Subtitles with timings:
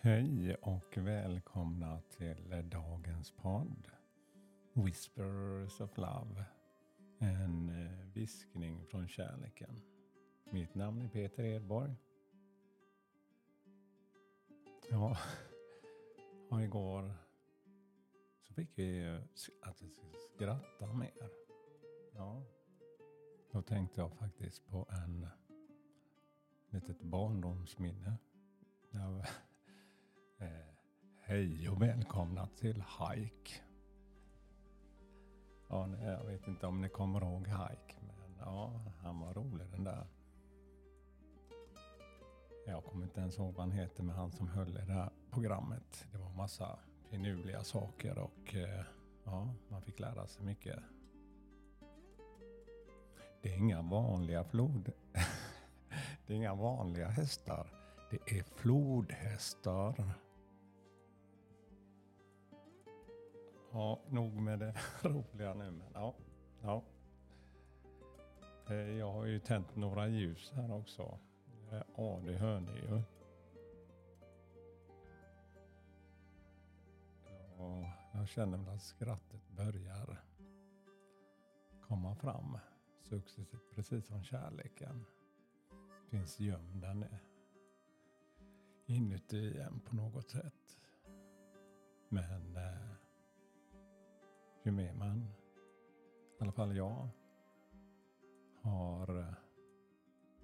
[0.00, 3.88] Hej och välkomna till dagens podd
[4.72, 6.44] Whispers of Love.
[7.18, 9.80] En eh, viskning från kärleken.
[10.50, 11.94] Mitt namn är Peter Edborg.
[14.90, 15.18] Ja,
[16.50, 17.14] och igår
[18.42, 19.20] så fick vi
[19.62, 21.30] att vi skulle skratta mer.
[22.14, 22.42] Ja,
[23.52, 25.26] då tänkte jag faktiskt på en
[26.70, 28.16] litet barndomsminne.
[31.30, 33.60] Hej och välkomna till Hike.
[35.68, 39.84] Ja, jag vet inte om ni kommer ihåg Hike, men ja, han var rolig den
[39.84, 40.06] där.
[42.66, 45.10] Jag kommer inte ens ihåg vad han heter, men han som höll i det här
[45.30, 46.06] programmet.
[46.12, 46.78] Det var massa
[47.10, 48.84] finurliga saker och eh,
[49.24, 50.78] ja, man fick lära sig mycket.
[53.42, 54.92] Det är inga vanliga flod...
[56.26, 57.66] det är inga vanliga hästar.
[58.10, 60.14] Det är flodhästar.
[63.72, 66.14] Ja, nog med det roliga nu, men ja.
[66.62, 66.82] ja.
[68.68, 71.18] Eh, jag har ju tänt några ljus här också.
[71.72, 73.02] Eh, ja, det hör ni ju.
[77.58, 80.22] Ja, jag känner väl att skrattet börjar
[81.80, 82.58] komma fram
[83.02, 85.04] successivt, precis som kärleken
[86.10, 87.20] finns gömd där
[88.86, 90.78] inuti en på något sätt.
[92.08, 93.07] Men eh,
[94.68, 95.28] ju mer man,
[96.38, 97.08] i alla fall jag,
[98.62, 99.34] har eh,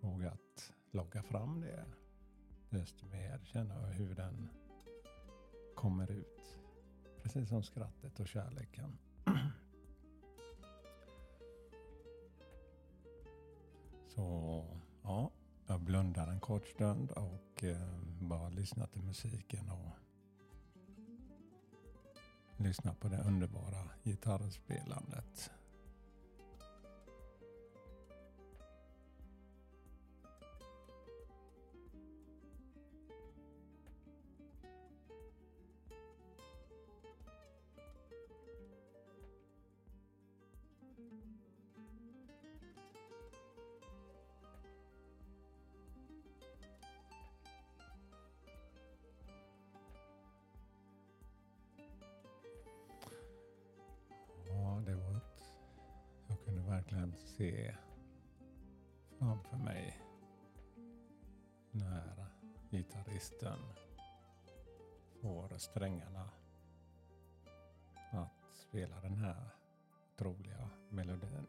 [0.00, 1.84] vågat logga fram det,
[2.70, 4.48] desto mer känner jag hur den
[5.74, 6.58] kommer ut.
[7.22, 8.98] Precis som skrattet och kärleken.
[14.06, 14.64] Så
[15.02, 15.30] ja,
[15.66, 19.90] jag blundar en kort stund och eh, bara lyssnar till musiken och
[22.56, 25.50] lyssnar på det underbara gitarrspelandet.
[56.86, 57.74] Verkligen se
[59.18, 60.00] framför mig
[61.70, 62.26] när
[62.70, 63.58] gitarristen
[65.22, 66.30] får strängarna
[68.10, 69.50] att spela den här
[70.14, 71.46] otroliga melodin.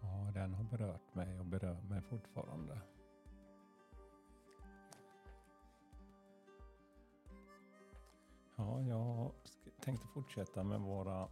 [0.00, 2.80] Ja, den har berört mig och berör mig fortfarande.
[8.64, 9.32] Ja, jag
[9.80, 11.28] tänkte fortsätta med våra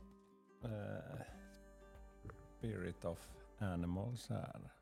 [0.63, 1.21] eh,
[2.59, 3.29] Spirit of
[3.59, 4.73] Animals här.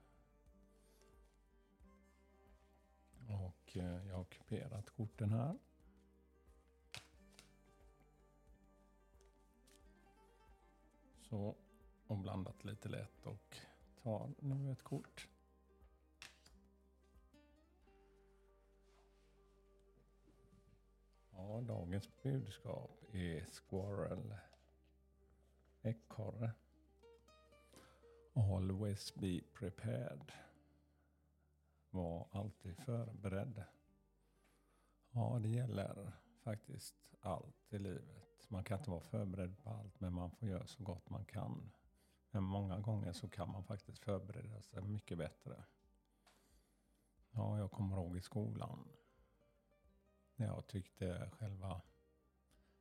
[3.29, 5.59] Och eh, jag har kuperat korten här.
[11.29, 11.57] Så,
[12.07, 13.57] och blandat lite lätt och
[14.03, 15.29] tar nu ett kort.
[21.41, 24.35] Ja, dagens budskap är Squirrel.
[25.83, 26.53] Ekorre.
[28.35, 30.33] Always be prepared.
[31.91, 33.65] Var alltid förberedd.
[35.11, 36.13] Ja, det gäller
[36.43, 38.47] faktiskt allt i livet.
[38.49, 41.73] Man kan inte vara förberedd på allt, men man får göra så gott man kan.
[42.31, 45.65] Men många gånger så kan man faktiskt förbereda sig mycket bättre.
[47.31, 48.89] Ja, jag kommer ihåg i skolan
[50.41, 51.81] när jag tyckte själva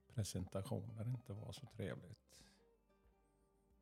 [0.07, 2.43] presentationen inte var så trevligt.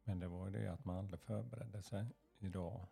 [0.03, 2.05] Men det var ju det att man aldrig förberedde sig.
[2.37, 2.87] Idag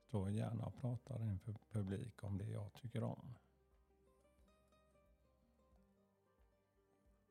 [0.00, 3.34] står jag gärna och pratar inför publik om det jag tycker om.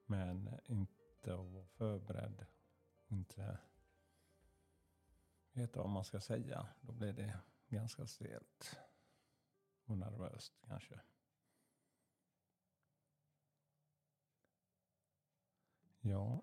[0.06, 2.46] Men inte att vara förberedd,
[3.08, 3.58] inte
[5.52, 6.68] veta vad man ska säga.
[6.82, 8.78] Då blir det ganska stelt
[9.86, 11.00] och nervöst kanske.
[16.08, 16.42] Ja,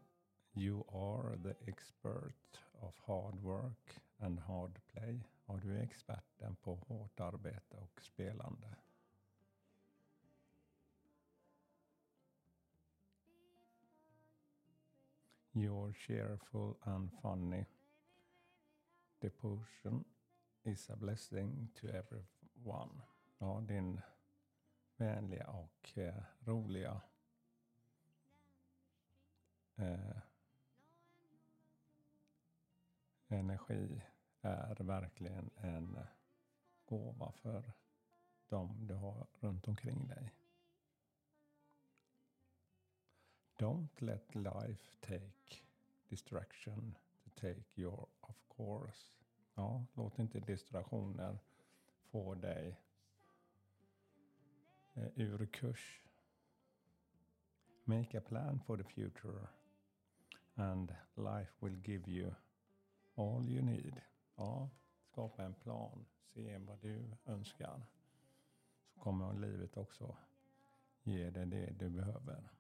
[0.55, 5.21] you are the expert of hard work and hard play.
[5.47, 8.77] Ja, du är experten på hårt arbete och spelande.
[15.53, 17.65] You're cheerful and funny.
[19.23, 20.05] devotion
[20.65, 23.03] is a blessing to everyone.
[23.39, 24.01] Ja, din
[24.97, 27.01] vänliga och eh, roliga
[29.83, 30.23] eh,
[33.29, 34.03] energi
[34.41, 35.99] är verkligen en
[36.87, 37.73] gåva för
[38.49, 40.35] dem du har runt omkring dig.
[43.59, 45.63] Don't let life take
[46.09, 49.17] distraction to take your of course.
[49.55, 51.39] Ja, låt inte distraktioner
[52.11, 52.81] få dig
[54.95, 56.01] eh, ur kurs.
[57.85, 59.49] Make a plan for the future
[60.55, 62.35] and life will give you
[63.15, 64.01] all you need.
[64.37, 64.71] Ja,
[65.03, 67.83] skapa en plan, se vad du önskar.
[68.95, 70.17] Så kommer livet också
[71.03, 72.51] ge dig det du behöver.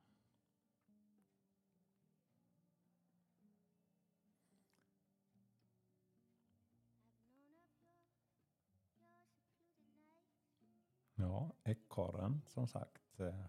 [11.14, 13.20] Ja, ekorren som sagt.
[13.20, 13.44] Eh,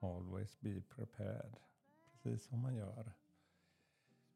[0.00, 1.56] always be prepared.
[2.04, 3.12] Precis som man gör.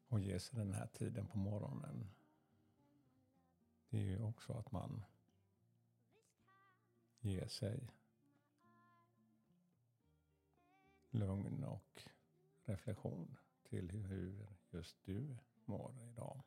[0.09, 2.11] Och ge sig den här tiden på morgonen.
[3.89, 5.05] Det är ju också att man
[7.19, 7.89] ger sig
[11.09, 12.01] lugn och
[12.63, 16.41] reflektion till hur just du mår idag.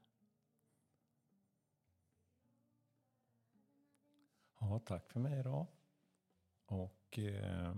[4.59, 5.67] Ja, tack för mig idag.
[6.67, 7.75] Och eh,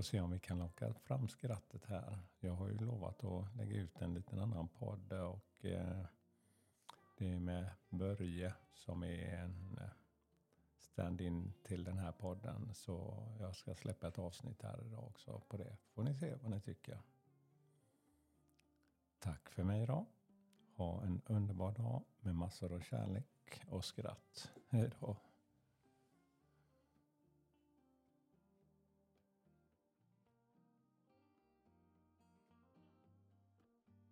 [0.00, 2.18] får se om vi kan locka fram skrattet här.
[2.38, 6.04] Jag har ju lovat att lägga ut en liten annan podd och eh,
[7.18, 9.90] det är med Börje som är en eh,
[10.78, 12.74] stand-in till den här podden.
[12.74, 15.76] Så jag ska släppa ett avsnitt här idag också på det.
[15.94, 17.00] Får ni se vad ni tycker.
[19.18, 20.06] Tack för mig idag.
[20.76, 24.52] Ha en underbar dag med massor av kärlek och skratt.
[24.68, 25.16] Hej då.